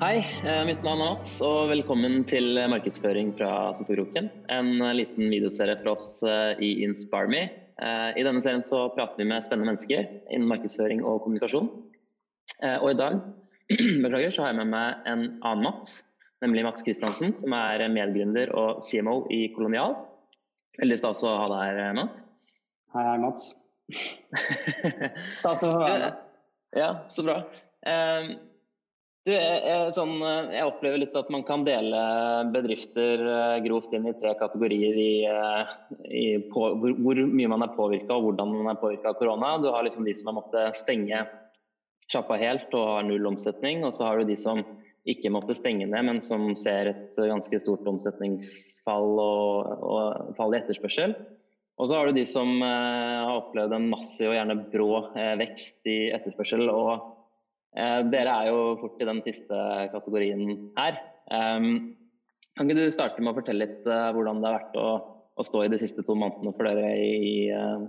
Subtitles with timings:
[0.00, 4.30] Hei, eh, mitt navn er Mats, og velkommen til markedsføring fra Sofokroken.
[4.48, 7.42] En liten videoserie for oss eh, i InspireMe.
[7.44, 7.90] Me.
[8.16, 11.68] I denne serien så prater vi med spennende mennesker innen markedsføring og kommunikasjon.
[12.70, 13.20] Og i dag
[14.06, 15.98] beklager, så har jeg med meg en annen Mats,
[16.40, 19.98] nemlig Mats Kristiansen, som er medgründer og CMO i Kolonial.
[20.80, 22.24] Veldig stas å ha deg her, Mats.
[22.96, 23.50] Hei, hei, Mats.
[25.42, 26.22] Stas å være med.
[26.88, 27.42] Ja, så bra.
[29.28, 30.14] Du, jeg, sånn,
[30.48, 31.98] jeg, opplever litt at man kan dele
[32.54, 35.74] bedrifter eh, grovt inn i tre kategorier i, eh,
[36.08, 39.58] i på, hvor, hvor, mye man er påvirka og hvordan man er påvirka av korona.
[39.60, 41.20] Du har liksom de som har måttet stenge
[42.10, 43.84] sjappa helt og har null omsetning.
[43.84, 44.64] Og så har du de som
[45.04, 50.62] ikke måtte stenge ned, men som ser et ganske stort omsetningsfall og, og fall i
[50.62, 51.18] etterspørsel.
[51.80, 54.92] Og så har du de som har opplevd en massiv og gjerne brå
[55.40, 56.68] vekst i etterspørsel.
[56.72, 57.19] og Eh,
[57.70, 59.58] dere er jo fort i den siste
[59.92, 60.96] kategorien her.
[61.30, 61.94] Um,
[62.58, 64.88] kan ikke du starte med å fortelle litt uh, hvordan det har vært å,
[65.38, 67.84] å, stå i de siste to månedene for dere i uh,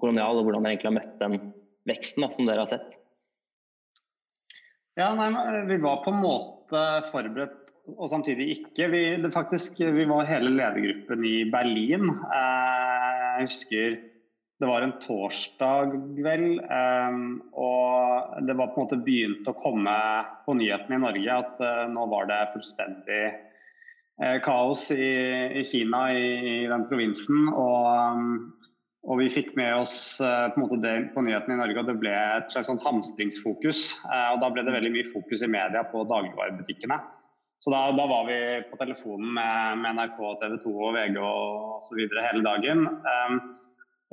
[0.00, 1.36] Kolonial, og hvordan dere egentlig har møtt den
[1.88, 2.96] veksten da, som dere har sett?
[4.98, 5.30] Ja, nei,
[5.70, 8.88] Vi var på en måte forberedt og samtidig ikke.
[8.92, 9.00] Vi,
[9.34, 12.08] faktisk, vi var hele ledergruppen i Berlin.
[12.32, 13.96] Jeg husker
[14.60, 16.60] det var en torsdag, vel.
[16.62, 17.24] Um,
[17.58, 19.94] og det var på en måte begynt å komme
[20.46, 23.22] på nyhetene i Norge at uh, nå var det fullstendig
[24.22, 25.08] uh, kaos i,
[25.58, 27.48] i Kina, i, i, den provinsen.
[27.50, 28.30] Og, um,
[29.02, 31.90] og, vi fikk med oss uh, på, en måte det på nyhetene i Norge, og
[31.90, 33.82] det ble et slags sånn hamstringsfokus.
[34.06, 37.00] og da ble det veldig mye fokus i media på dagligvarebutikkene.
[37.58, 38.38] Så da, da, var vi
[38.70, 42.06] på telefonen med, med NRK, TV 2 og VG og osv.
[42.06, 42.86] hele dagen.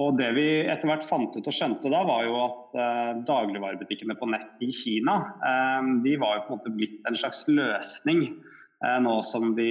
[0.01, 4.15] Og Det vi etter hvert fant ut og skjønte da, var jo at eh, dagligvarebutikkene
[4.19, 8.23] på nett i Kina eh, de var jo på en måte blitt en slags løsning
[8.29, 9.69] eh, nå som de,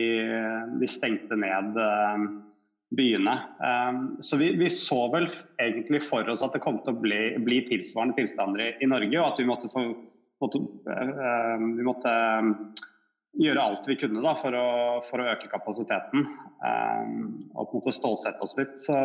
[0.81, 2.29] de stengte ned eh,
[2.97, 3.35] byene.
[3.69, 5.29] Eh, så vi, vi, så vel
[5.63, 9.17] egentlig for oss at det kom til å bli, bli tilsvarende tilstander i, i, Norge,
[9.21, 9.87] og at vi måtte, få,
[10.43, 12.15] måtte, eh, vi måtte
[13.39, 14.69] gjøre alt vi kunne da, for, å,
[15.07, 16.25] for, å, øke kapasiteten.
[17.55, 18.75] og på en måte stålsette oss litt.
[18.79, 18.97] Så,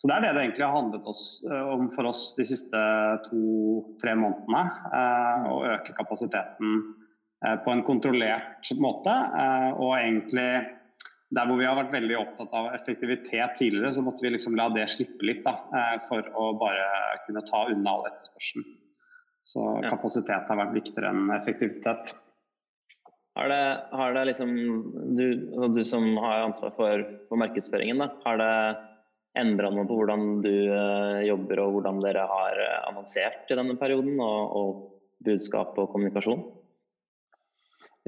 [0.00, 2.80] så det er det det egentlig har handlet oss, eh, om for oss de siste
[3.28, 4.64] to-tre månedene.
[4.92, 6.80] Uh, å øke kapasiteten
[7.44, 9.14] uh, på en kontrollert måte.
[9.76, 10.48] Og egentlig
[11.34, 14.68] der hvor vi har vært veldig opptatt av effektivitet tidligere, så måtte vi liksom la
[14.72, 15.56] det slippe litt da,
[16.06, 16.84] for å bare
[17.24, 18.68] kunne ta unna all etterspørselen.
[19.46, 22.14] Så kapasitet har vært viktigere enn effektivitet.
[23.36, 24.52] Har det, har det liksom,
[25.16, 28.52] du, altså du, som har ansvar for, for markedsføringen, da, har det
[29.36, 33.76] endra noe på hvordan du uh, jobber og hvordan dere har uh, annonsert i denne
[33.76, 36.46] perioden, og, og budskap og kommunikasjon?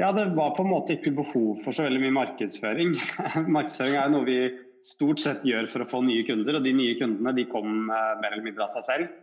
[0.00, 2.96] Ja, det var på en måte ikke behov for så veldig mye markedsføring.
[3.56, 4.40] markedsføring er noe vi
[4.86, 8.14] stort sett gjør for å få nye kunder, og de nye kundene de kom uh,
[8.22, 9.16] mer eller mindre av seg selv.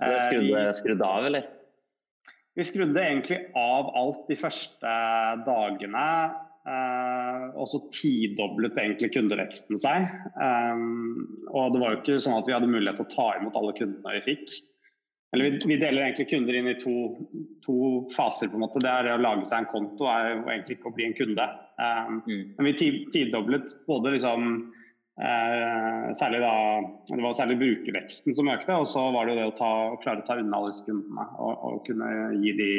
[0.00, 1.50] Så det skrudde, skrudd av, eller?
[2.58, 4.96] Vi skrudde egentlig av alt de første
[5.46, 6.08] dagene.
[6.62, 10.04] Uh, og så tidoblet egentlig kundeveksten seg.
[10.36, 13.56] Um, og det var jo ikke sånn at vi hadde mulighet til å ta imot
[13.58, 14.52] alle kundene vi fikk.
[15.32, 16.94] Eller vi, vi deler egentlig kunder inn i to,
[17.64, 17.74] to,
[18.12, 18.52] faser.
[18.52, 18.82] på en måte.
[18.84, 21.48] Det er å lage seg en konto, er jo egentlig ikke å bli en kunde.
[21.80, 22.44] Um, mm.
[22.58, 24.52] Men vi tidoblet både liksom
[26.16, 26.52] særlig da,
[27.08, 30.22] Det var særlig brukerveksten som økte, og så var det jo det å ta, klare
[30.22, 32.08] å ta unna disse kundene og, og kunne
[32.40, 32.70] gi de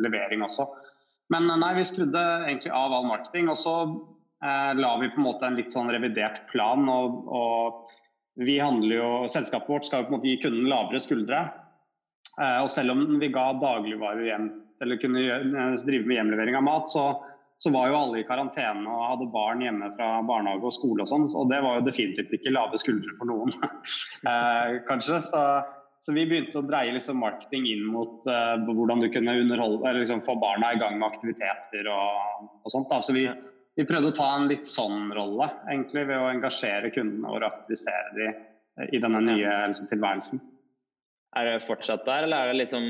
[0.00, 0.64] levering også.
[1.32, 3.50] Men eh, nei, vi skrudde egentlig av all marketing.
[3.52, 6.88] Og så eh, la vi på en måte en litt sånn revidert plan.
[6.90, 11.02] Og, og vi handler jo, Selskapet vårt skal jo på en måte gi kunden lavere
[11.02, 11.46] skuldre.
[12.40, 14.50] Eh, og selv om vi ga dagligvarer hjem,
[14.84, 17.08] eller kunne eh, drive med hjemlevering av mat, så,
[17.62, 21.10] så, var jo alle i karantene og hadde barn hjemme fra barnehage og skole og
[21.10, 21.28] sånn.
[21.38, 23.54] Og det var jo definitivt ikke lave skuldre for noen,
[24.32, 25.22] eh, kanskje.
[25.28, 25.46] Så
[26.04, 30.20] så vi begynte å dreie liksom marketing inn mot eh, hvordan du kunne underholde, liksom
[30.26, 32.90] få barna i gang med aktiviteter og, og sånt.
[32.90, 32.98] Da.
[33.00, 33.22] Så vi,
[33.78, 38.12] vi, prøvde å ta en litt sånn rolle egentlig ved å engasjere kundene og aktivisere
[38.18, 40.44] dem eh, i denne nye liksom, tilværelsen.
[41.34, 42.84] Er det fortsatt der, eller er det liksom,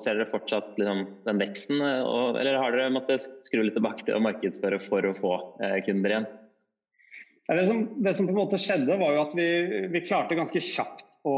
[0.00, 1.82] ser dere fortsatt liksom, den veksten?
[1.84, 5.78] Og, eller har dere måttet skru litt tilbake til å markedsføre for å få eh,
[5.84, 6.28] kunder igjen?
[7.46, 9.46] Det som, det som, på en måte skjedde, var jo at vi,
[9.92, 11.36] vi klarte ganske kjapt å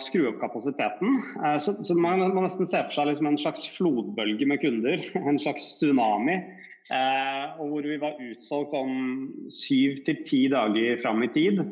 [0.00, 1.18] skru opp kapasiteten.
[1.42, 5.02] Eh, så, så man må nesten se for seg liksom en slags flodbølge med kunder.
[5.32, 6.38] En slags tsunami.
[6.92, 9.00] Eh, og hvor vi var utsolgt sånn
[9.52, 11.62] syv til ti dager fram i tid.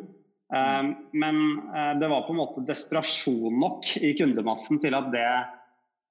[0.55, 5.29] Eh, men eh, det var på en måte desperasjon nok i kundemassen til at det,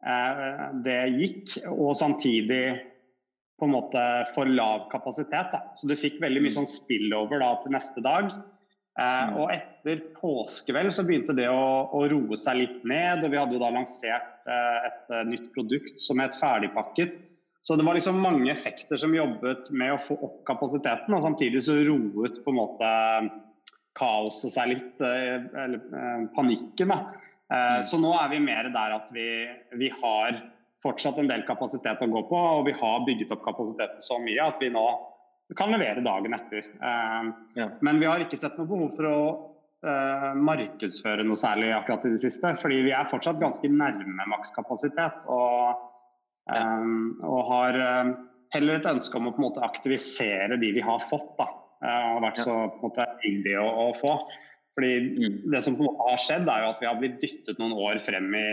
[0.05, 1.57] eh, det gikk.
[1.73, 2.63] Og samtidig
[3.59, 4.03] på en måte
[4.33, 5.51] for lav kapasitet.
[5.51, 5.65] Da.
[5.75, 6.59] Så du fikk veldig mye mm.
[6.61, 8.31] sånn spillover da, til neste dag.
[8.99, 9.37] Mm.
[9.39, 13.21] og etter påskeveld så begynte det å, å, roe seg litt ned.
[13.23, 17.13] Og vi hadde jo da lansert et nytt produkt som het ferdigpakket.
[17.63, 21.61] Så det var liksom mange effekter som jobbet med å få opp kapasiteten, og samtidig
[21.63, 22.91] så roet på en måte
[23.99, 26.93] kaoset seg litt, eh, eller eh, panikken.
[26.93, 27.01] da.
[27.49, 27.83] Mm.
[27.89, 29.25] Så nå er vi mer der at vi,
[29.73, 30.35] vi har
[30.83, 34.43] fortsatt en del kapasitet å gå på, og vi har bygget opp kapasiteten så mye
[34.51, 34.83] at vi nå
[35.57, 36.67] kan levere dagen etter.
[37.57, 37.71] Ja.
[37.81, 39.21] Men vi har ikke sett noe behov for å
[39.81, 42.53] uh, markedsføre noe særlig akkurat i det siste.
[42.61, 45.25] Fordi vi er fortsatt ganske nærme makskapasitet.
[45.25, 45.81] Og,
[46.53, 47.81] um, og har
[48.53, 51.33] heller et ønske om å på en måte aktivisere de vi har fått.
[51.41, 51.49] da.
[51.85, 54.13] Har vært så måte hyggelig å, å få.
[54.79, 55.37] Fordi mm.
[55.51, 57.75] Det som på en måte har skjedd, er jo at vi har blitt dyttet noen
[57.75, 58.49] år frem i,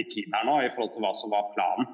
[0.00, 1.90] i tid her nå i forhold til hva som var planen.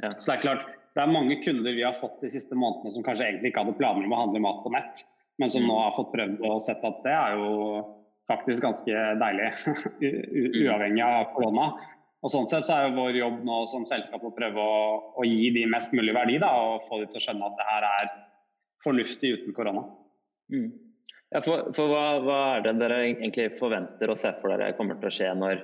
[0.00, 0.12] Ja.
[0.18, 3.04] Så Det er klart, det er mange kunder vi har fått de siste månedene som
[3.04, 5.04] kanskje egentlig ikke hadde planer om å handle mat på nett,
[5.40, 5.70] men som mm.
[5.70, 7.52] nå har fått prøvd og sett at det er jo
[8.30, 9.48] faktisk ganske deilig,
[10.04, 10.60] mm.
[10.64, 11.72] uavhengig av korona.
[12.22, 14.82] Og Sånn sett så er jo vår jobb nå som selskap å prøve å,
[15.18, 17.66] å gi de mest mulig verdi, da, og få de til å skjønne at det
[17.66, 18.12] her er
[18.84, 19.82] fornuftig uten korona.
[20.52, 20.70] Mm.
[21.32, 24.98] Ja, for, for hva, hva, er det dere egentlig forventer og ser for dere kommer
[25.00, 25.62] til å skje når,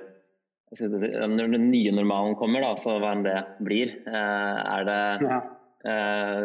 [1.29, 3.93] når den nye normalen kommer, da, så hva enn det blir?
[4.09, 5.39] Eh, er det ja.
[5.79, 6.39] Eh,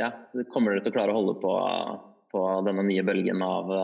[0.00, 0.12] ja,
[0.52, 1.56] Kommer dere til å klare å holde på,
[2.32, 3.74] på denne nye bølgen av,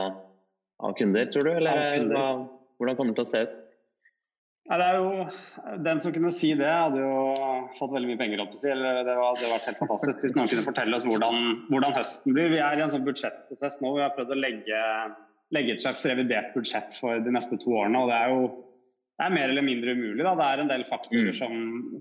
[0.80, 1.52] av kunder, tror du?
[1.58, 2.28] Eller hva,
[2.78, 3.60] hvordan kommer det til å se ut?
[4.64, 5.24] Ja, det er jo,
[5.84, 8.40] Den som kunne si det, hadde jo fått veldig mye penger.
[8.44, 11.40] opp å si, eller Det hadde vært helt fantastisk hvis noen kunne fortelle oss hvordan,
[11.68, 12.52] hvordan, høsten blir.
[12.54, 13.92] Vi er i en sånn budsjettprosess nå.
[13.98, 14.84] Vi har prøvd å legge,
[15.56, 18.00] legge, et slags revidert budsjett for de neste to årene.
[18.00, 18.46] og Det er jo
[19.14, 20.24] det er mer eller mindre umulig.
[20.26, 20.32] Da.
[20.34, 21.36] Det er en del faktorer mm.
[21.38, 21.52] som,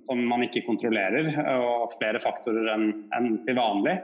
[0.07, 1.27] som, man ikke kontrollerer,
[1.59, 3.99] og flere faktorer enn, en til vanlig.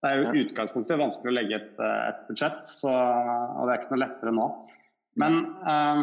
[0.00, 3.92] Det er jo utgangspunktet vanskelig å legge et, et budsjett, så, og det er ikke
[3.92, 4.48] noe lettere nå.
[5.20, 6.02] Men uh,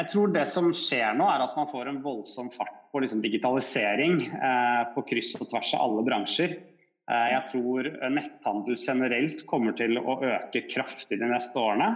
[0.00, 3.20] jeg tror det som skjer nå, er at man får en voldsom fart på liksom
[3.24, 6.54] digitalisering eh, på kryss og tvers av alle bransjer.
[7.10, 11.90] Eh, jeg tror netthandel generelt kommer til å øke kraftig de neste årene.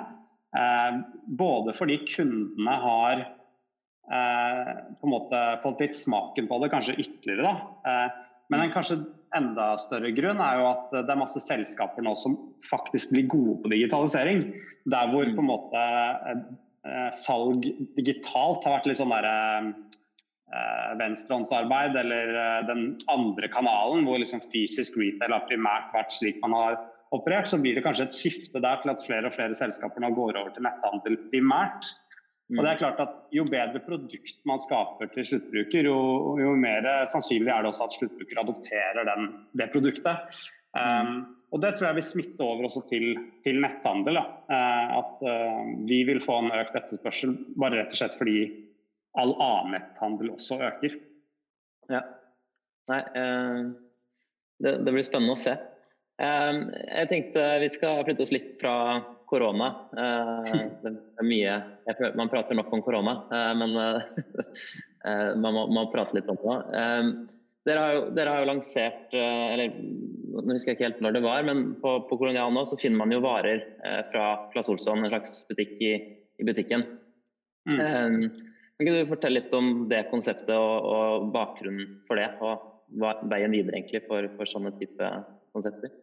[0.57, 1.01] Eh,
[1.41, 7.49] både fordi kundene har eh, på en måte fått litt smaken på det, kanskje ytterligere.
[7.49, 7.57] Da.
[7.89, 9.01] Eh, men en kanskje
[9.37, 13.57] enda større grunn er jo at det er masse selskaper nå som faktisk blir gode
[13.65, 14.45] på digitalisering.
[14.87, 15.81] Der hvor på en måte
[16.27, 16.39] Eh,
[17.15, 17.67] salg
[17.97, 19.37] digitalt har vært litt sånn derre
[19.67, 26.41] eh, venstrehåndsarbeid, eller eh, den andre kanalen, hvor liksom fysisk retail har primært vært slik
[26.45, 26.81] man har
[27.15, 30.11] operert, så blir det kanskje et skifte der til at flere og flere selskaper nå
[30.17, 31.93] går over til netthandel primært.
[32.55, 35.97] Og det er klart at Jo bedre produkt man skaper til sluttbruker, jo,
[36.39, 40.45] jo mer sannsynlig er det også at sluttbruker adopterer den, det produktet.
[40.79, 41.25] Um,
[41.55, 43.13] og Det tror jeg vil smitte over også til,
[43.47, 44.19] til netthandel.
[44.19, 48.39] Uh, at uh, vi vil få en økt etterspørsel bare rett og slett fordi
[49.17, 50.97] all annen netthandel også øker.
[51.93, 52.03] Ja.
[52.91, 53.61] Nei, uh,
[54.63, 55.55] det, det, blir spennende å se.
[56.17, 58.75] jeg tenkte vi skal flytte oss litt fra
[59.29, 59.69] korona.
[59.93, 61.57] det er mye
[62.17, 63.19] Man prater nok om korona,
[63.59, 63.75] men
[65.43, 67.36] man må, må, prate litt om det.
[67.67, 69.73] Dere har, jo, dere har jo lansert eller
[70.45, 73.01] nå husker jeg ikke helt når det var, men på, på Kolonial nå så finner
[73.01, 75.93] man jo varer eh, fra Claes Olsson, en slags butikk i,
[76.39, 76.85] i butikken.
[77.71, 77.79] Mm.
[77.81, 83.55] Um, kan du fortelle litt om det konseptet og, og bakgrunnen for det, og veien
[83.55, 85.13] videre egentlig for, for sånne type
[85.57, 85.95] konsepter?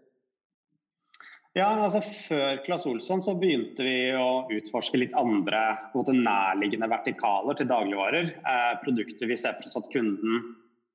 [1.53, 5.62] Ja, altså Før Claes Olsson så begynte vi å utforske litt andre
[5.93, 8.32] måte, nærliggende vertikaler til dagligvarer.
[8.41, 10.41] Eh, produkter vi ser for oss at kunden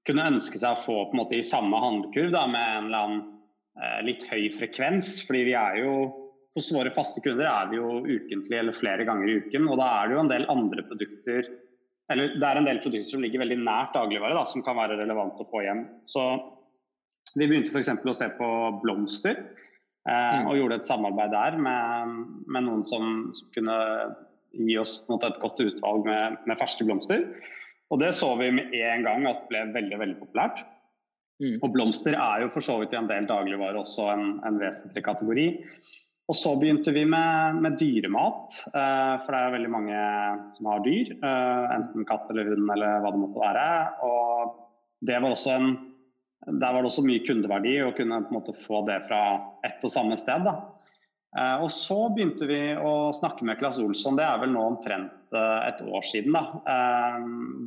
[0.09, 3.05] kunne ønske seg å få på en måte i samme handlekurv da, med en eller
[3.05, 3.23] annen
[3.79, 5.19] eh, litt høy frekvens.
[5.29, 5.95] fordi vi er jo
[6.59, 9.69] hos våre faste kunder er vi jo ukentlig eller flere ganger i uken.
[9.71, 11.47] Og da er det jo en del andre produkter
[12.09, 14.97] eller det er en del produkter som ligger veldig nært dagligvare, da, som kan være
[14.97, 15.83] relevant å få hjem.
[16.09, 16.23] Så
[17.35, 17.91] vi begynte f.eks.
[17.93, 18.49] å se på
[18.81, 19.43] blomster.
[20.09, 20.49] Eh, mm.
[20.49, 22.17] Og gjorde et samarbeid der med,
[22.49, 23.77] med noen som, som, kunne
[24.57, 27.27] gi oss måte, et godt utvalg med, med ferske blomster.
[27.89, 30.65] Og det så vi med en gang at ble veldig veldig populært.
[31.39, 31.61] Mm.
[31.63, 35.05] Og blomster er jo for så vidt i en del dagligvarer også en, en, vesentlig
[35.07, 35.47] kategori.
[36.29, 40.01] Og så begynte vi med, med dyremat, eh, for det er veldig mange
[40.53, 41.15] som har dyr.
[41.17, 43.69] Eh, enten katt eller hund eller hva det måtte være.
[44.05, 44.59] Og
[45.09, 45.71] det var også en,
[46.51, 49.23] der var det også mye kundeverdi å kunne på en måte få det fra
[49.65, 50.45] ett og samme sted.
[50.45, 50.59] Da.
[51.37, 55.37] Eh, og så begynte vi å snakke med Claes Olsson, det er vel nå omtrent
[55.37, 56.63] eh, et år siden, da.
[56.73, 57.19] Eh,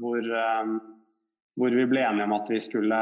[0.01, 0.29] hvor,
[1.61, 3.01] hvor vi ble enige om at vi skulle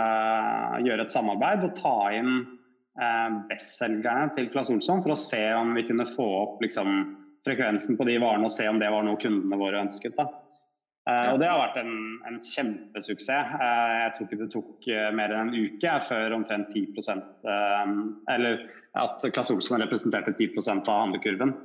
[0.83, 2.39] gjøre et samarbeid og ta inn
[3.47, 6.97] bestselgerne til Claes Olsson for å se om vi kunne få opp liksom,
[7.47, 10.17] frekvensen på de varene og se om det var noe kundene våre ønsket.
[10.17, 10.25] Da.
[11.09, 11.93] Eh, og det har vært en,
[12.27, 13.53] en kjempesuksess.
[13.55, 17.93] Uh, jeg tror ikke det tok uh, mer enn en uke før omtrent 10 eh,
[18.35, 18.65] Eller
[18.99, 21.55] at Klasse Olsen representerte 10% av handlekurven.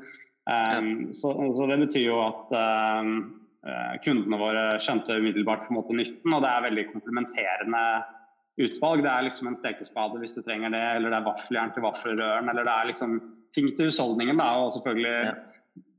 [0.44, 2.52] Um, så, så, det betyr jo at
[4.04, 7.84] kundene våre skjønte umiddelbart på en måte nytten, og det er veldig komplementerende
[8.60, 9.00] utvalg.
[9.06, 12.50] Det er liksom en stekespade hvis du trenger det, eller det er vaffeljern til vaffelrøren,
[12.52, 13.16] eller det er liksom
[13.56, 15.32] ting til husholdningen, da, og selvfølgelig ja.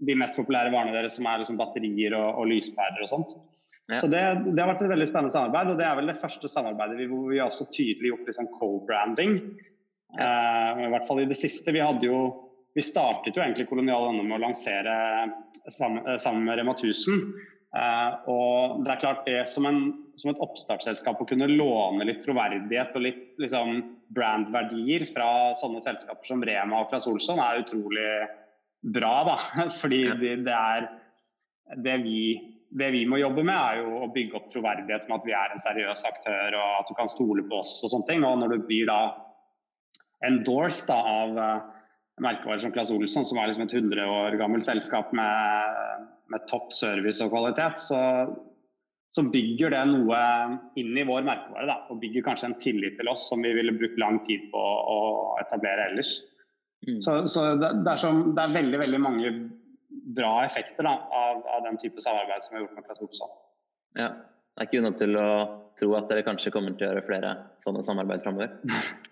[0.04, 3.36] De mest populære varene deres som er liksom batterier og, og lyspærer og sånt.
[3.86, 4.00] Ja.
[4.02, 6.50] Så det, det, har vært et veldig spennende samarbeid, og det er vel det første
[6.50, 9.38] samarbeidet vi, hvor vi har også tydelig gjort liksom co-branding.
[10.16, 10.26] Ja.
[10.76, 11.74] Uh, I hvert fall i det siste.
[11.76, 12.20] Vi hadde jo
[12.76, 14.96] vi startet jo egentlig Kolonial NM med å lansere
[15.72, 17.22] sammen, eh, sammen med Rema 1000.
[17.76, 19.80] Uh, og det er klart det som, en,
[20.20, 23.82] som, et oppstartsselskap å kunne låne litt troverdighet og litt liksom,
[24.16, 28.08] brandverdier fra sånne selskaper som Rema og Claes Olsson er utrolig
[28.94, 29.16] bra.
[29.28, 29.38] da,
[29.82, 30.90] Fordi det, det er
[31.82, 32.20] det vi,
[32.70, 35.54] det vi må jobbe med, er jo å bygge opp troverdighet med at vi er
[35.54, 38.26] en seriøs aktør og at du kan stole på oss og sånne ting.
[38.28, 39.00] Og når du blir da
[40.26, 41.40] endorsed da, av
[42.24, 46.72] merkevarer som Claes Olsson, som er liksom et 100 år gammelt selskap med, med topp
[46.76, 48.00] service og kvalitet, så,
[49.12, 50.22] så, bygger det noe
[50.80, 51.68] inn i vår merkevare.
[51.68, 54.62] Da, og bygger kanskje en tillit til oss som vi ville brukt lang tid på
[54.62, 55.00] å
[55.44, 56.18] etablere ellers.
[56.86, 57.00] Mm.
[57.02, 59.34] Så, så det, det, er som, det, er veldig veldig mange
[60.16, 63.34] bra effekter da, av, av, den type samarbeid som vi har gjort med Claes Olsson.
[63.98, 65.28] Ja, det er ikke unna til å
[65.80, 68.54] tro at dere kanskje kommer til å gjøre flere sånne samarbeid framover?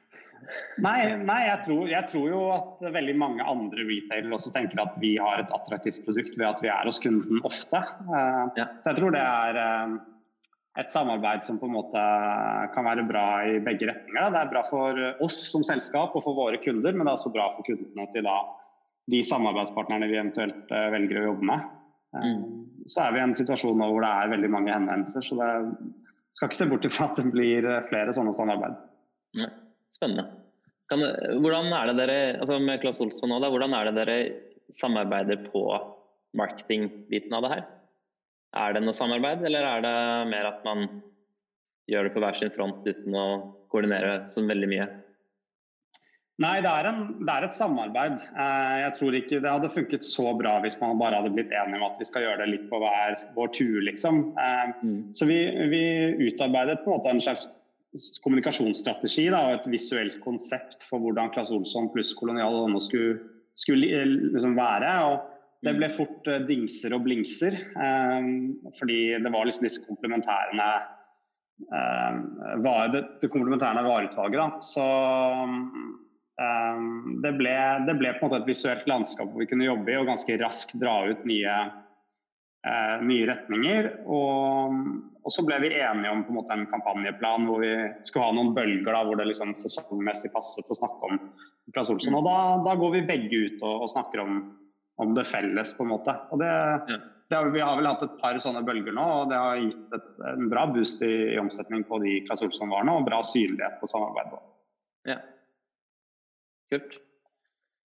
[0.84, 4.98] Nei, nei jeg, tror, jeg, tror, jo at veldig mange andre retailere også tenker at
[5.02, 7.80] vi har et attraktivt produkt ved at vi er hos kunden ofte.
[8.10, 8.68] Uh, ja.
[8.82, 9.96] Så jeg tror det er uh,
[10.80, 12.02] et samarbeid som på en måte
[12.74, 14.32] kan være bra i begge retninger.
[14.34, 17.34] Det er bra for oss som selskap og for våre kunder, men det er også
[17.34, 18.40] bra for kundene til da,
[19.14, 21.68] de samarbeidspartnerne vi eventuelt uh, velger å jobbe med.
[22.14, 22.40] Mm.
[22.90, 25.52] Så er vi i en situasjon nå hvor det er veldig mange henvendelser, så det
[26.38, 28.80] skal ikke se bort ifra at det blir flere sånne samarbeid.
[29.38, 29.52] Ja.
[29.94, 30.26] Spennende.
[30.90, 31.06] Kan,
[31.42, 34.18] hvordan er det dere, altså med Claes Olsson nå, da, hvordan er det dere
[34.74, 35.64] samarbeider på
[36.38, 37.64] marketingbiten av det her?
[38.54, 39.96] Er det noe samarbeid, eller er det
[40.30, 40.86] mer at man
[41.90, 43.28] gjør det på hver sin front uten å
[43.74, 44.86] koordinere så veldig mye?
[46.42, 48.16] Nei, det er, en, det er, et samarbeid.
[48.18, 51.78] Eh, jeg tror ikke det hadde funket så bra hvis man bare hadde blitt enige
[51.78, 54.24] om at vi skal gjøre det litt på hver vår tur, liksom.
[54.42, 54.96] Eh, mm.
[55.14, 55.38] Så vi,
[55.70, 55.84] vi
[56.32, 57.46] utarbeidet på en måte en slags
[58.24, 63.20] kommunikasjonsstrategi da, og et visuelt konsept for hvordan Claes Olsson pluss Kolonial Honno skulle,
[63.60, 64.96] skulle eh, liksom være.
[65.12, 65.33] og
[65.64, 70.74] det ble fort uh, dingser og blingser, um, fordi det var liksom disse komplementærene
[72.66, 74.66] var det, det komplementærne vareutvalget.
[74.66, 75.60] Så um,
[77.24, 77.54] det, ble,
[77.88, 80.36] det, ble, på en måte et visuelt landskap hvor vi kunne jobbe i og ganske
[80.42, 81.54] raskt dra ut nye,
[82.68, 83.92] uh, nye retninger.
[84.12, 84.82] Og
[85.24, 87.72] og så ble vi enige om på en, måte, en kampanjeplan hvor vi
[88.08, 91.22] skulle ha noen bølger da, hvor det liksom sesongmessig passet å snakke om
[91.72, 92.18] Claes Olsson.
[92.20, 94.42] Og da, da, går vi begge ut og, og snakker om,
[95.02, 96.16] om, det felles, på en måte.
[96.34, 96.52] Og det,
[96.90, 97.00] ja.
[97.34, 100.12] det vi har vel hatt et par sånne bølger nå, og det har gitt et,
[100.34, 104.38] en bra boost i, i omsetning på de Claes Olsson-varene, og bra synlighet på samarbeid.
[105.10, 105.20] Ja.
[106.74, 106.98] Kult.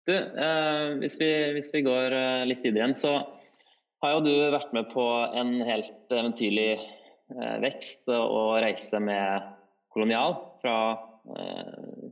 [0.07, 3.13] Du, eh, hvis, vi, hvis, vi, går eh, litt videre igjen, så
[4.03, 5.05] har jo du vært med på
[5.39, 6.73] en helt eventyrlig
[7.31, 9.45] Eh, vekst og reise med
[9.93, 10.35] kolonial.
[10.61, 10.75] Fra
[11.37, 12.09] eh,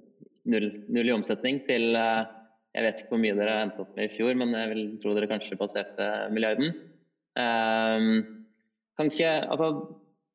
[0.50, 2.24] null, null, i omsetning til eh,
[2.72, 5.16] Jeg vet ikke hvor mye dere endte opp med i fjor, men jeg vil tro
[5.18, 6.72] dere kanskje passerte milliarden.
[7.36, 9.68] Kan ikke, altså,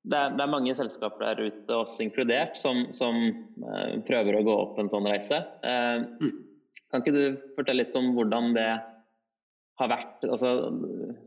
[0.05, 3.17] det, er, det er mange selskaper der ute, oss inkludert, som, som
[4.09, 5.41] prøver å gå opp en sånn reise.
[5.63, 7.25] Kan ikke du
[7.57, 8.69] fortelle litt om hvordan det
[9.77, 10.53] har vært altså,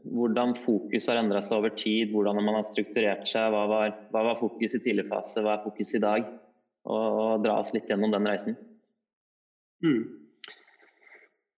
[0.09, 3.51] Hvordan fokus har endra seg over tid, hvordan man har strukturert seg.
[3.53, 6.25] Hva var, hva var fokus i tidlig fase, hva er fokus i dag?
[6.89, 8.57] Og, og dra oss litt gjennom den reisen.
[9.85, 10.18] Mm.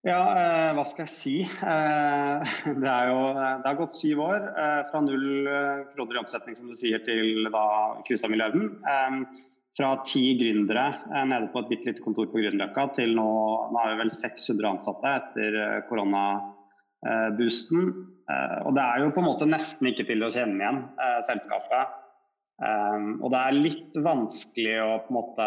[0.01, 1.36] Ja, eh, hva skal jeg si.
[1.46, 4.48] Eh, det, er jo, det har gått syv år.
[4.50, 7.65] Eh, fra null eh, kroner i omsetning, som du sier, til da
[8.08, 8.79] kryssa milliarden.
[8.81, 9.20] Eh,
[9.77, 13.27] fra ti gründere eh, nede på et bitte lite kontor på Grünerløkka til nå,
[13.72, 15.60] nå har vi vel 600 ansatte etter
[15.91, 17.86] koronaboosten.
[17.86, 18.34] Eh.
[18.34, 21.20] Eh, og det er jo på en måte nesten ikke til å kjenne igjen eh,
[21.29, 21.98] selskapet.
[22.62, 25.46] og det er litt vanskelig å på en måte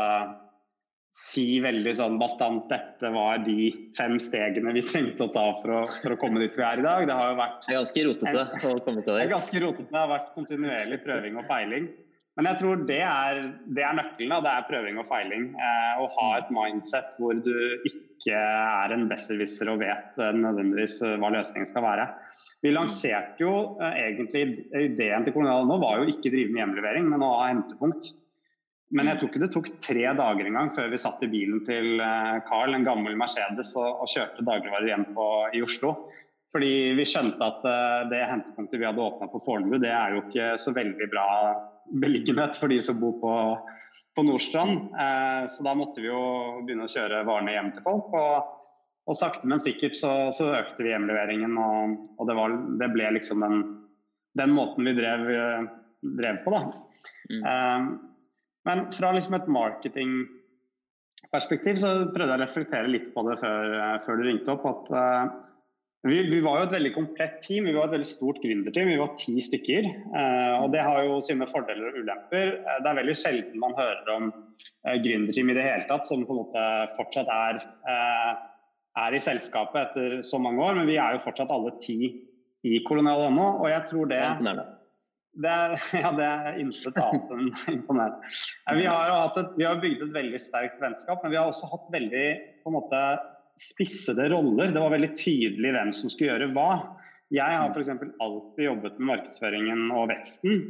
[1.15, 5.83] si veldig sånn bastant dette var de fem stegene vi trengte å ta for å,
[6.03, 7.05] for å komme dit vi er i dag.
[7.07, 9.19] Det har jo vært ganske rotete å komme til det.
[9.21, 9.87] Det er ganske rotete.
[9.93, 11.87] Det har vært kontinuerlig prøving og feiling.
[12.35, 13.41] Men jeg tror det er,
[13.77, 14.33] det er nøkkelen.
[14.35, 14.41] Da.
[14.43, 15.47] Det er prøving og feiling.
[15.55, 17.55] Eh, å ha et mindset hvor du
[17.87, 22.09] ikke er en besserwisser og vet eh, nødvendigvis eh, hva løsningen skal være.
[22.67, 24.45] Vi lanserte jo eh, egentlig
[24.83, 28.11] ideen til Kolonial nå var jo ikke drive med hjemlevering, men å ha hentepunkt.
[28.93, 32.03] Men jeg tror ikke det tok tre dager engang før vi satt i bilen til
[32.05, 35.95] eh, Carl, en gammel Mercedes, og, og kjørte dagligvarer hjem på, i Oslo.
[36.55, 40.21] Fordi vi skjønte at uh, det hentepunktet vi hadde åpna på Fornebu, det er jo
[40.23, 41.29] ikke så veldig bra
[41.99, 43.33] beliggenhet for de som bor på,
[44.15, 44.93] på Nordstrand.
[44.95, 46.21] Uh, så da måtte vi jo
[46.63, 48.15] begynne å kjøre varene hjem til folk.
[48.15, 48.55] Og,
[49.11, 53.11] og sakte, men sikkert så, så økte vi hjemleveringen, og, og det, var, det, ble
[53.19, 53.61] liksom den,
[54.39, 55.27] den måten vi drev,
[56.23, 56.63] drev på, da.
[57.35, 57.43] Mm.
[57.43, 58.14] Uh,
[58.69, 63.65] men fra liksom et marketingperspektiv så prøvde jeg å reflektere litt på det før,
[64.05, 64.65] før du ringte opp.
[64.71, 65.25] at uh,
[66.05, 67.63] vi, vi, var jo et veldig komplett team.
[67.69, 68.91] Vi var et veldig stort gründerteam.
[68.93, 69.83] Vi var ti stykker.
[70.17, 72.47] Uh, og det har jo sine fordeler og ulemper.
[72.65, 74.25] Uh, det er veldig sjelden man hører om
[75.05, 76.63] gründerteam i det hele tatt, som på en måte
[76.95, 77.55] fortsatt er,
[79.01, 80.73] er i selskapet etter så mange år.
[80.79, 81.99] Men vi er jo fortsatt alle ti
[82.65, 84.65] i Kolonial ennå, og jeg tror det det
[85.43, 88.33] er, ja, det er intet annet enn imponerende.
[88.79, 91.91] Vi har, et, vi har bygd et veldig sterkt vennskap, men vi har også hatt
[91.95, 92.27] veldig
[92.71, 93.05] måte,
[93.61, 94.73] spissede roller.
[94.75, 96.71] Det var veldig tydelig hvem som skulle gjøre hva.
[97.35, 97.91] Jeg har f.eks.
[98.23, 100.65] alltid jobbet med markedsføringen og veksten.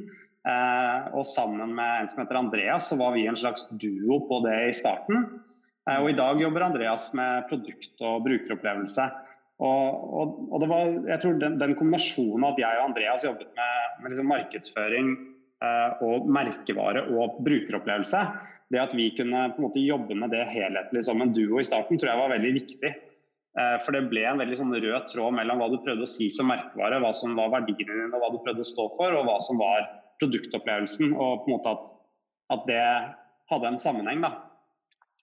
[0.45, 4.43] Eh, og sammen med en som heter Andreas, så var vi en slags duo på
[4.45, 5.25] det i starten.
[5.89, 9.09] Eh, og i dag jobber Andreas med produkt og brukeropplevelse.
[9.63, 13.53] Og, og, og, det var, jeg tror den, den, kombinasjonen at jeg og Andreas jobbet
[13.55, 15.13] med, med liksom markedsføring
[15.63, 18.23] eh, og merkevare og brukeropplevelse,
[18.75, 21.67] det at vi kunne på en måte jobbe med det helhetlig som en duo i
[21.67, 22.91] starten, tror jeg var veldig viktig.
[23.55, 26.27] Eh, for det ble en veldig sånn rød tråd mellom hva du prøvde å si
[26.35, 29.29] som merkevare, hva som var verdiene dine og hva du prøvde å stå for, og
[29.29, 29.87] hva som var
[30.23, 31.15] produktopplevelsen.
[31.15, 31.95] Og på en måte at,
[32.57, 32.83] at det
[33.53, 34.25] hadde en sammenheng.
[34.27, 34.35] da.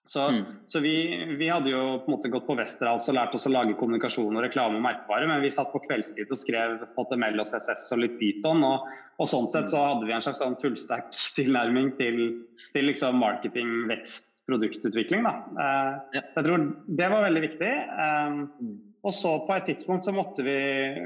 [0.04, 0.44] Så, mm.
[0.66, 3.52] så vi, vi, hadde jo på en måte gått på Westerdals og lært oss å
[3.54, 7.46] lage kommunikasjon og reklame og merkevare, men vi satt på kveldstid og skrev HTML og
[7.46, 8.64] CSS og litt Python.
[8.66, 8.88] Og,
[9.22, 12.22] og sånn sett så hadde vi en slags sånn fullstack tilnærming til,
[12.74, 15.22] til liksom marketing, vekst, produktutvikling.
[15.28, 15.36] Da.
[15.54, 16.24] Eh, ja.
[16.24, 16.64] Jeg tror
[16.98, 17.70] det var veldig viktig.
[18.06, 18.40] Eh,
[19.02, 20.56] og så på et tidspunkt så måtte vi,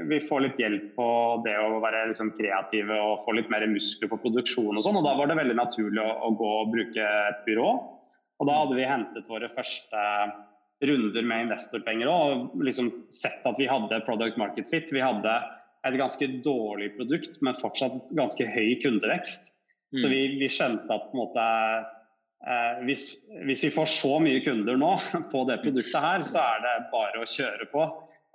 [0.09, 1.07] vi få litt hjelp på
[1.45, 4.97] det å være liksom kreative og få litt mer muskler på produksjon og sånn.
[4.97, 7.69] Og da var det veldig naturlig å, å gå og bruke et byrå.
[8.37, 10.03] Og da hadde vi hentet våre første
[10.85, 14.91] runder med investorpenger og liksom sett at vi hadde product market fit.
[14.93, 15.33] Vi hadde
[15.87, 19.51] et ganske dårlig produkt, men fortsatt ganske høy kundevekst.
[19.93, 20.01] Mm.
[20.01, 23.09] Så vi, vi, skjønte at måte eh, hvis,
[23.47, 24.93] hvis, vi får så mye kunder nå
[25.33, 27.85] på det produktet her, så er det bare å kjøre på.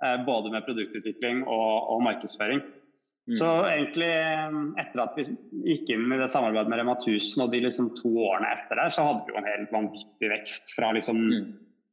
[0.03, 2.63] Eh, både med produktutvikling og, og markedsføring.
[3.27, 3.35] Mm.
[3.39, 4.09] Så egentlig
[4.81, 5.23] etter at vi
[5.63, 8.91] gikk inn i det samarbeidet med Rema 1000 og de liksom to årene etter der,
[8.91, 11.45] så hadde vi jo en helt vanvittig vekst fra liksom mm.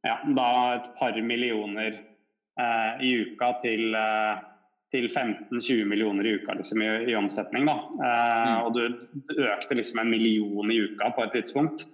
[0.07, 4.43] ja, da et par millioner eh, i uka til, eh,
[4.91, 7.69] til 15-20 millioner i uka liksom, i, i, omsetning.
[7.69, 7.77] Da.
[7.79, 8.67] Eh, mm.
[8.67, 11.87] Og du, økte liksom en million i uka på et tidspunkt.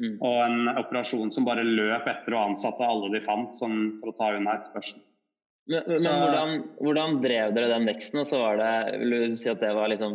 [0.00, 0.16] Mm.
[0.22, 4.16] Og en operasjon som bare løp etter å ansatte alle de fant, sånn, for å
[4.16, 5.04] ta unna etterspørselen.
[5.68, 8.20] Men, men så, hvordan, hvordan, drev dere den veksten?
[8.22, 8.68] Og så var det,
[9.02, 10.12] vil du si at det var liksom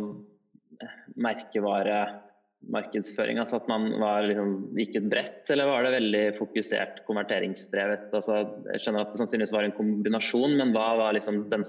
[1.24, 3.36] merkevaremarkedsføring?
[3.38, 8.04] Altså at man var liksom, gikk ut bredt, eller var det veldig fokusert konverteringsdrevet?
[8.10, 8.34] Altså,
[8.72, 11.62] jeg skjønner at det sannsynligvis var en kombinasjon, men hva var liksom den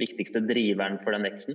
[0.00, 1.54] viktigste driveren for den veksten?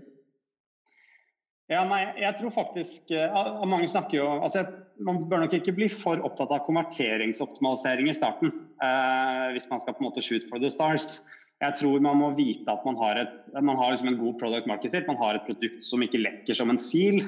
[1.69, 4.63] Ja, nei, jeg tror faktisk uh, Mange snakker jo altså,
[5.05, 8.49] Man bør nok ikke bli for opptatt av konverteringsoptimalisering i starten.
[8.81, 11.21] Uh, hvis man skal på en måte shoot for the stars.
[11.59, 14.69] Jeg tror man må vite at man har, et, man har liksom en god product
[14.69, 15.09] market fit.
[15.09, 17.19] Man har et produkt som ikke lekker som en sil.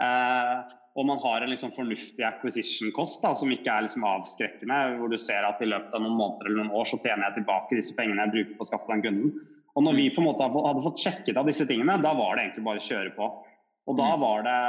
[0.00, 0.64] Uh,
[0.96, 4.78] og man har en liksom fornuftig acquisition-kost som ikke er liksom avskrekkende.
[4.96, 7.42] Hvor du ser at i løpet av noen måneder eller noen år så tjener jeg
[7.42, 9.34] tilbake disse pengene jeg bruker på å skaffe den kunden.
[9.76, 12.46] Og når vi på en måte hadde fått sjekket av disse tingene, da var det
[12.46, 13.28] egentlig bare å kjøre på.
[13.86, 14.60] Og da var det,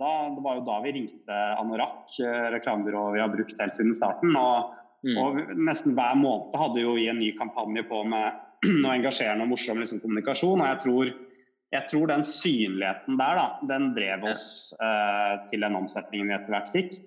[0.00, 3.94] da, det var jo da vi ringte Anorak, eh, reklamebyrået vi har brukt helt siden
[3.94, 4.32] starten.
[4.40, 4.72] Og,
[5.06, 5.18] mm.
[5.22, 5.38] og,
[5.68, 9.80] nesten hver måned hadde jo vi en ny kampanje på med og engasjerende og morsom
[9.82, 10.62] liksom, kommunikasjon.
[10.62, 11.12] Og jeg tror,
[11.74, 14.46] jeg tror, den synligheten der, da, den drev oss
[14.80, 16.98] uh, til den omsetningen vi etter hvert fikk.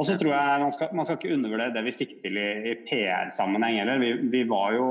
[0.00, 2.46] Og så tror jeg man skal, man skal, ikke undervurdere det vi fikk til i,
[2.70, 4.00] i PR-sammenheng heller.
[4.00, 4.86] Vi, vi, var jo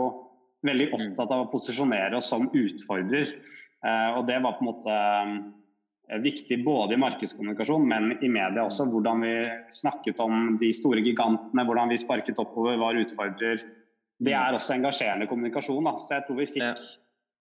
[0.68, 0.94] veldig mm.
[1.00, 3.34] opptatt av å posisjonere oss som utfordrer.
[3.82, 8.68] Uh, og det var på en måte uh, viktig både i markedskommunikasjon, men i media
[8.68, 8.86] også.
[8.94, 9.36] Hvordan vi
[9.74, 13.64] snakket om de store gigantene, hvordan vi sparket oppover, var utfordrer
[14.22, 15.88] det er også engasjerende kommunikasjon.
[15.88, 15.96] Da.
[16.02, 16.74] Så jeg tror vi fikk, ja.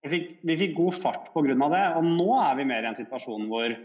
[0.05, 1.71] vi fikk, vi fikk god fart pga.
[1.75, 1.87] det.
[2.01, 3.77] Og nå er vi mer i en situasjon hvor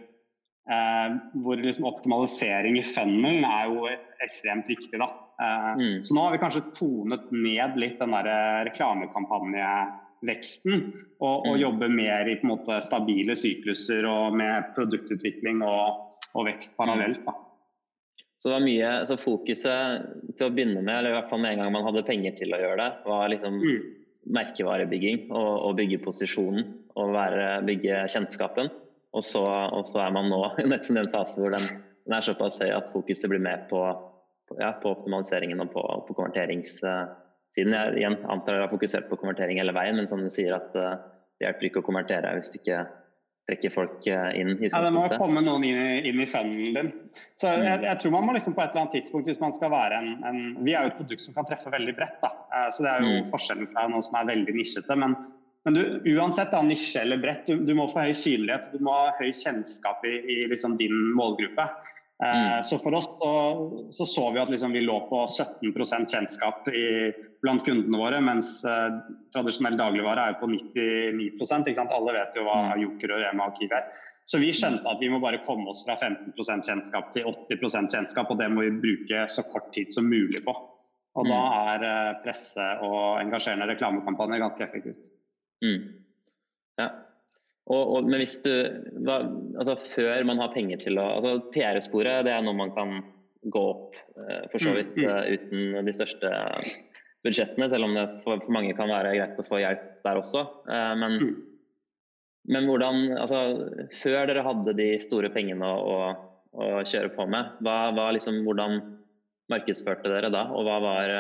[0.65, 1.12] Eh,
[1.45, 3.86] hvor liksom optimalisering i funnelen er jo
[4.25, 4.97] ekstremt viktig.
[4.97, 5.05] da.
[5.41, 6.03] Eh, mm.
[6.03, 10.73] Så nå har vi kanskje tonet ned litt den der reklamekampanjeveksten.
[11.19, 11.62] Og, og mm.
[11.62, 15.86] jobber mer i måte stabile sykluser og med produktutvikling og,
[16.34, 17.21] og vekst parallelt.
[17.27, 17.34] da.
[18.45, 20.01] Så det var mye, så fokuset
[20.38, 22.51] til å begynne med, eller i hvert fall med en gang man hadde penger til
[22.53, 23.88] å gjøre det, var liksom mm.
[24.38, 28.69] merkevarebygging og, og bygge posisjonen og være, bygge kjennskapen.
[29.17, 31.65] Og så, og så, er man nå i en fase hvor den,
[32.05, 33.81] den, er såpass høy at fokuset blir med på,
[34.45, 37.73] på, ja, på optimaliseringen og på, på konverteringssiden.
[37.73, 40.69] Jeg igjen antar dere har fokusert på konvertering hele veien, men som du sier at
[40.77, 40.99] uh,
[41.41, 42.86] det hjelper ikke å konvertere hvis du ikke
[43.49, 44.55] trekker folk eh, inn?
[44.63, 46.91] Ja, Det må komme noen inn i, inn i funnelen din.
[47.39, 47.65] Så mm.
[47.67, 50.01] jeg, jeg, tror man må liksom på et eller annet tidspunkt, hvis man skal være
[50.01, 52.19] en, en Vi er jo et produkt som kan treffe veldig bredt.
[52.23, 53.31] da, uh, så Det er jo mm.
[53.34, 54.99] forskjellen fra noe som er veldig nisjete.
[55.01, 55.17] men
[55.65, 55.81] men du,
[56.13, 59.31] uansett da, nisje eller bredt, du, du, må få høy synlighet du må ha høy
[59.34, 61.65] kjennskap i, i liksom din målgruppe.
[62.23, 62.63] Eh, mm.
[62.63, 63.34] Så for oss så,
[63.91, 67.12] så, så vi at liksom vi lå på 17% kjennskap i,
[67.43, 68.99] blant kundene våre, mens eh,
[69.36, 71.95] tradisjonell dagligvare er jo på 99 ikke sant?
[71.95, 72.84] Alle vet jo hva mm.
[72.86, 73.89] Joker og Rema og Kiwi er.
[74.25, 78.32] Så vi skjønte at vi må bare komme oss fra 15% kjennskap til 80% kjennskap,
[78.32, 80.56] og det må vi bruke så kort tid som mulig på.
[81.15, 81.32] Og mm.
[81.32, 81.41] da
[81.75, 85.12] er eh, presse og engasjerende reklamekampanjer ganske effektivt.
[85.63, 85.84] Mm.
[86.80, 86.89] Ja.
[87.65, 88.51] Og, og, men hvis du
[89.08, 89.23] hva,
[89.58, 92.99] altså Før man har penger til å altså PR-sporet det er noe man kan
[93.45, 96.32] gå opp uh, for så mm, vidt uh, uten de største
[97.25, 100.43] budsjettene, selv om det for, for, mange kan være greit å få hjelp der også.
[100.69, 101.36] Uh, men, mm.
[102.54, 103.41] men, hvordan altså,
[103.97, 105.99] Før dere hadde de store pengene å,
[106.54, 108.82] å, å kjøre på med, hva, hva liksom, hvordan
[109.54, 110.47] markedsførte dere da?
[110.58, 111.12] Og hva var,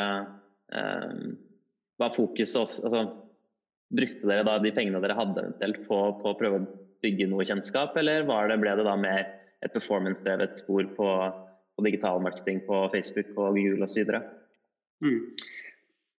[2.01, 2.87] var fokuset også?
[2.87, 3.03] Altså,
[3.93, 6.67] Brukte dere da de pengene dere hadde eventuelt på, på å prøve å
[7.05, 9.27] bygge noe kjennskap, eller det, ble det da mer
[9.65, 11.11] et performance-drevet spor på,
[11.75, 14.17] på digital marketing på Facebook og Google osv.?
[15.05, 15.21] Mm.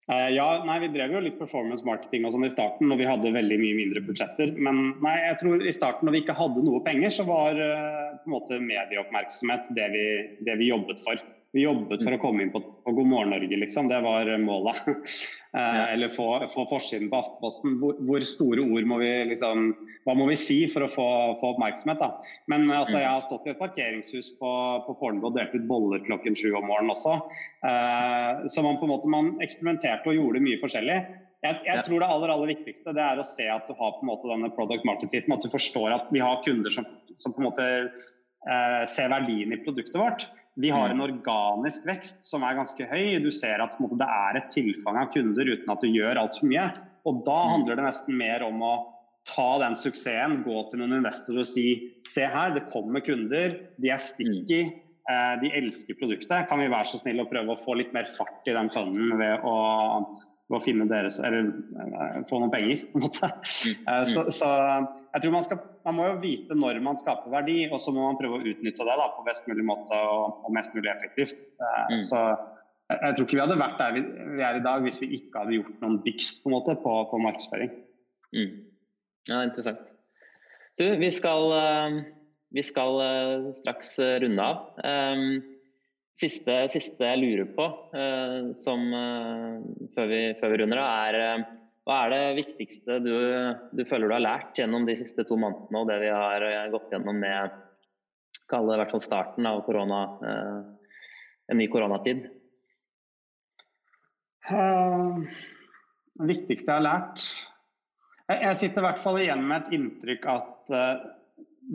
[0.06, 3.08] Uh, ja, nei, Vi drev jo litt performance marketing og sånn i starten når vi
[3.08, 4.52] hadde veldig mye mindre budsjetter.
[4.54, 8.14] Men nei, jeg tror i starten når vi ikke hadde noe penger, så var uh,
[8.20, 10.06] på en måte medieoppmerksomhet det vi,
[10.46, 11.26] det vi jobbet for.
[11.56, 13.86] Vi jobbet for å komme inn på, på God morgen Norge, liksom.
[13.88, 14.82] Det var målet.
[15.56, 17.78] eh, eller få, få, forsiden på Aftenposten.
[17.80, 19.70] Hvor, hvor, store ord må vi liksom
[20.04, 21.06] Hva må vi si for å få,
[21.40, 22.34] få oppmerksomhet, da.
[22.52, 24.52] Men altså, jeg har stått i et parkeringshus på,
[24.84, 27.16] på Fornebu og delt ut boller klokken sju om morgenen også.
[27.64, 31.00] Eh, så man på en måte man eksperimenterte og gjorde mye forskjellig.
[31.46, 34.04] Jeg, jeg, tror det aller aller viktigste det er å se at du har på
[34.04, 36.84] en måte denne product market fit, at du forstår at vi har kunder som,
[37.16, 40.28] som på en måte eh, ser verdien i produktet vårt.
[40.56, 41.04] De har en mm.
[41.04, 43.18] organisk vekst som er ganske høy.
[43.20, 46.48] Du ser at måte, det er et tilfang av kunder uten at du gjør altfor
[46.48, 46.70] mye.
[47.06, 47.50] Og da mm.
[47.52, 48.74] handler det nesten mer om å
[49.26, 51.66] ta den suksessen, gå til noen investorer og si
[52.08, 55.10] se her, det kommer kunder, de er sticky, mm.
[55.12, 56.46] eh, de elsker produktet.
[56.48, 59.16] Kan vi være så snill å prøve å få litt mer fart i den funden
[59.20, 59.56] ved å
[60.46, 62.84] ved å finne deres, eller uh, få noen penger.
[62.92, 63.30] på en måte.
[63.88, 64.50] Uh, så, så,
[65.16, 68.04] jeg tror man, skal, man må jo vite når man skaper verdi, og så må
[68.04, 71.50] man prøve å utnytte det da, på best mulig måte og, og mest mulig effektivt.
[71.58, 72.04] Uh, mm.
[72.06, 74.04] Så jeg, jeg, tror ikke vi hadde vært der vi,
[74.36, 76.94] vi, er i dag hvis vi ikke hadde gjort noen bikst på, en måte, på,
[77.10, 77.74] på markedsføring.
[78.36, 78.54] Mm.
[79.26, 79.90] Ja, interessant.
[80.78, 81.50] Du, vi skal,
[82.54, 83.00] vi skal
[83.56, 84.58] straks runde av.
[86.16, 89.60] Siste, siste, jeg lurer på, uh, som, uh,
[89.92, 91.50] før, vi, før, vi, runder av, er uh,
[91.84, 93.12] hva er det viktigste du,
[93.76, 96.88] du, føler du har lært gjennom de siste to månedene og det vi har gått
[96.90, 97.60] gjennom med
[98.50, 100.00] kall det i hvert fall starten av korona,
[101.46, 102.24] en ny koronatid?
[104.46, 110.28] det viktigste jeg har lært jeg, jeg sitter i hvert fall igjen med et inntrykk
[110.32, 110.74] at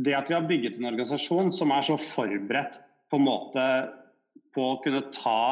[0.04, 3.65] det at vi har bygget en organisasjon som er så forberedt på en måte
[4.56, 5.44] på å kunne ta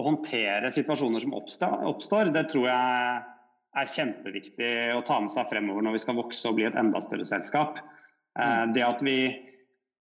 [0.00, 3.20] og håndtere situasjoner som oppstår, det tror jeg
[3.80, 7.02] er kjempeviktig å ta med seg fremover når vi skal vokse og bli et enda
[7.04, 7.78] større selskap.
[8.38, 8.72] Eh, mm.
[8.74, 9.18] Det at vi,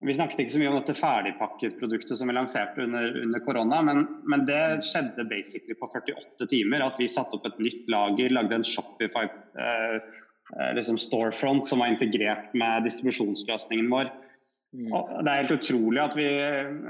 [0.05, 3.81] vi snakket ikke så mye om dette ferdigpakket produktet som vi lanserte under, under korona,
[3.85, 6.87] men, men, det skjedde basically på 48 timer.
[6.87, 9.99] At vi satte opp et nytt lager, lagde en Shopify eh,
[10.49, 14.09] eh liksom storefront som var integrert med distribusjonsløsningen vår.
[14.69, 14.91] Mm.
[15.25, 16.27] Det er helt utrolig at vi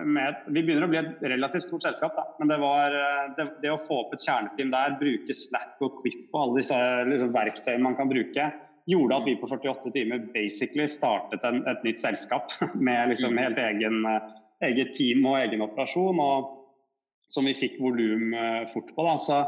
[0.04, 2.26] med, Vi begynner å bli et relativt stort selskap, da.
[2.42, 2.96] men det, var,
[3.38, 6.80] det, det, å få opp et kjerneteam der, bruke Slack og Quip og alle disse
[7.08, 8.50] liksom, verktøyene man kan bruke,
[8.90, 12.52] gjorde at vi på 48 timer basically startet en, et nytt selskap
[12.90, 13.42] med liksom mm.
[13.46, 14.04] helt egen,
[14.66, 16.56] eget team og egen operasjon, og
[17.30, 19.06] som vi fikk volum eh, fort på.
[19.06, 19.42] da, så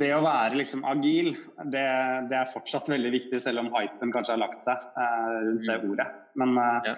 [0.00, 1.34] det å være liksom agil,
[1.72, 1.84] det,
[2.30, 5.78] det, er fortsatt veldig viktig, selv om hypen kanskje har lagt seg eh, rundt det
[5.78, 5.88] mm.
[5.92, 6.08] ordet.
[6.40, 6.90] Men eh.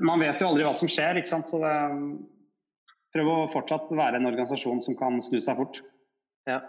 [0.00, 1.48] Man vet jo aldri hva som skjer, ikke sant.
[1.48, 1.72] Så det,
[3.14, 5.80] prøv å fortsatt være en organisasjon som kan snu seg fort.
[6.48, 6.60] Ja.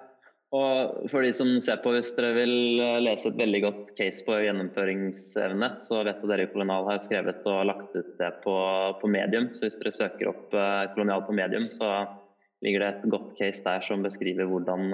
[0.51, 4.35] Og for de som ser på, hvis dere vil lese et veldig godt case på
[4.43, 8.55] gjennomføringsevne, så vet dere i Kolonial har skrevet og lagt ut det på,
[8.99, 9.47] på Medium.
[9.55, 11.93] Så hvis dere søker opp uh, Kolonial på Medium, så
[12.65, 14.91] ligger det et godt case der som beskriver hvordan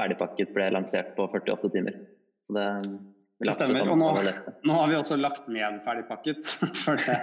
[0.00, 2.00] ferdigpakket ble lansert på 48 timer.
[2.48, 2.66] Så det
[3.44, 3.90] det stemmer.
[3.92, 4.08] Og nå,
[4.64, 6.46] nå, har vi også lagt med ferdigpakket.
[6.84, 7.16] For det.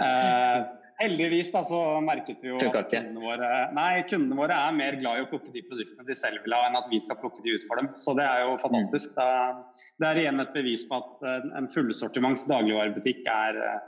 [0.00, 0.60] Eh,
[1.02, 5.20] heldigvis da, så merket vi jo at kundene våre, nei, kundene våre er mer glad
[5.20, 7.56] i å plukke de produktene de selv vil ha, enn at vi skal plukke de
[7.56, 7.90] ut for dem.
[8.00, 9.12] Så det er jo fantastisk.
[9.12, 9.20] Mm.
[9.20, 13.78] Det, det, er igjen et bevis på at eh, en fullsortiments dagligvarebutikk er, eh,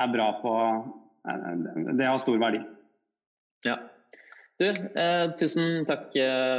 [0.00, 0.56] er bra på
[1.28, 1.54] eh,
[2.00, 2.64] Det har stor verdi.
[3.68, 3.76] Ja.
[4.58, 6.08] Du, eh, tusen takk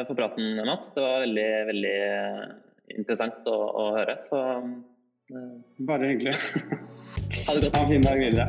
[0.07, 0.93] for praten, Mats.
[0.93, 1.97] Det var veldig, veldig
[2.97, 4.17] interessant å, å høre.
[4.25, 5.55] Så eh,
[5.89, 6.35] bare hyggelig.
[7.45, 7.75] ha det godt.
[7.75, 8.47] Ha en fin dag videre.